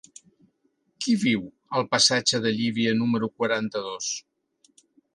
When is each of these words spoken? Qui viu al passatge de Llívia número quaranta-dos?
Qui 1.05 1.13
viu 1.25 1.43
al 1.81 1.87
passatge 1.93 2.41
de 2.47 2.57
Llívia 2.57 2.97
número 3.05 3.33
quaranta-dos? 3.41 4.13